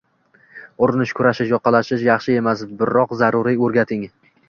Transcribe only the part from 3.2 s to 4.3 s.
zaruriy o'rgating.